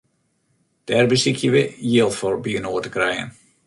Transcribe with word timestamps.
Dêr 0.87 1.05
besykje 1.11 1.47
we 1.53 1.61
jild 1.91 2.13
foar 2.19 2.35
byinoar 2.43 2.83
te 2.83 2.89
krijen. 2.95 3.29